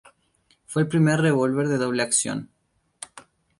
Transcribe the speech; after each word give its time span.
Fue 0.65 0.81
el 0.81 0.87
primer 0.87 1.21
revólver 1.21 1.67
de 1.67 1.77
doble 1.77 2.01
acción. 2.01 2.49